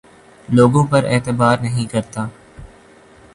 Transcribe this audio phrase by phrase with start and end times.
[0.49, 2.27] لوگوں پر اعتبار نہیں کرتا